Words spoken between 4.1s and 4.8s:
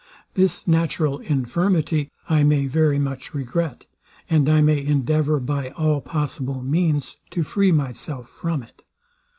and I